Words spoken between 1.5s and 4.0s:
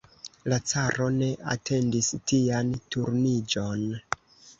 atendis tian turniĝon.